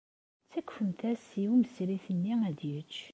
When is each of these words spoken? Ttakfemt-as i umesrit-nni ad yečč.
Ttakfemt-as 0.45 1.25
i 1.41 1.43
umesrit-nni 1.53 2.33
ad 2.49 2.59
yečč. 2.69 2.95